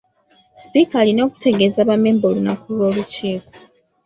[0.61, 3.55] Sipiika alina okutegeeza ba memba olunaku lw'olukiiko.